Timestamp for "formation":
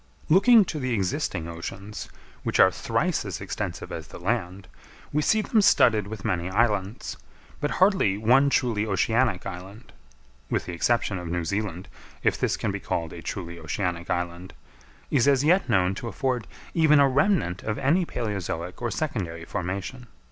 19.45-20.07